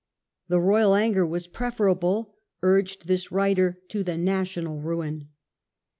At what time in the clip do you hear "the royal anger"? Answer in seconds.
0.47-1.23